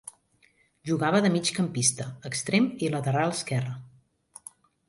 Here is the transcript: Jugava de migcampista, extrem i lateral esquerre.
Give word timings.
Jugava 0.89 1.19
de 1.25 1.31
migcampista, 1.35 2.09
extrem 2.31 2.67
i 2.87 2.91
lateral 2.97 3.35
esquerre. 3.39 3.77